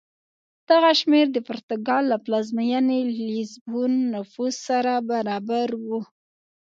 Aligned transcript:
دغه 0.69 0.91
شمېر 0.99 1.27
د 1.33 1.37
پرتګال 1.47 2.03
له 2.11 2.17
پلازمېنې 2.25 2.99
لېزبون 3.27 3.91
نفوس 4.13 4.55
سره 4.67 4.93
برابر 5.11 5.67
و. 5.85 5.87